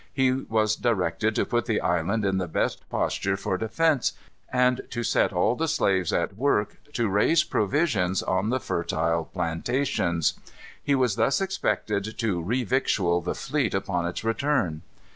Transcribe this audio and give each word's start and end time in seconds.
He 0.11 0.31
was 0.31 0.75
directed 0.75 1.35
to 1.35 1.45
put 1.45 1.67
the 1.67 1.79
island 1.79 2.25
in 2.25 2.39
the 2.39 2.47
best 2.47 2.89
posture 2.89 3.37
for 3.37 3.55
defence, 3.55 4.13
and 4.51 4.81
to 4.89 5.03
set 5.03 5.31
all 5.31 5.55
the 5.55 5.67
slaves 5.67 6.11
at 6.11 6.35
work 6.35 6.79
to 6.93 7.07
raise 7.07 7.43
provisions 7.43 8.23
on 8.23 8.49
the 8.49 8.59
fertile 8.59 9.25
plantations. 9.25 10.33
He 10.83 10.95
was 10.95 11.17
thus 11.17 11.39
expected 11.39 12.17
to 12.17 12.41
revictual 12.41 13.21
the 13.21 13.35
fleet 13.35 13.75
upon 13.75 14.07
its 14.07 14.23
return. 14.23 14.81